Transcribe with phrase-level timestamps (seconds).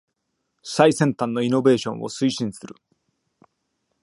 [0.63, 2.73] 最先端のイノベーションを推進する